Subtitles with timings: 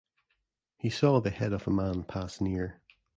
[0.77, 2.81] He saw the head of a man pass near.